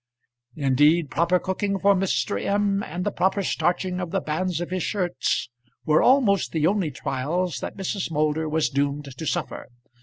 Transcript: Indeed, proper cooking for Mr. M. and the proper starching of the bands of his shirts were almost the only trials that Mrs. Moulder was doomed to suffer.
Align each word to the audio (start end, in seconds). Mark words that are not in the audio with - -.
Indeed, 0.55 1.11
proper 1.11 1.37
cooking 1.37 1.77
for 1.77 1.93
Mr. 1.93 2.43
M. 2.43 2.81
and 2.81 3.05
the 3.05 3.11
proper 3.11 3.43
starching 3.43 3.99
of 3.99 4.09
the 4.09 4.19
bands 4.19 4.59
of 4.59 4.71
his 4.71 4.81
shirts 4.81 5.47
were 5.85 6.01
almost 6.01 6.53
the 6.53 6.65
only 6.65 6.89
trials 6.89 7.59
that 7.59 7.77
Mrs. 7.77 8.09
Moulder 8.09 8.49
was 8.49 8.69
doomed 8.71 9.15
to 9.15 9.27
suffer. 9.27 9.67